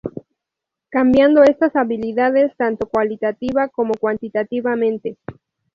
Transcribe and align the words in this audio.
Cambiando 0.89 1.43
estas 1.43 1.75
habilidades 1.75 2.51
tanto 2.57 2.89
cualitativa 2.89 3.67
como 3.67 3.93
cuantitativamente. 3.93 5.19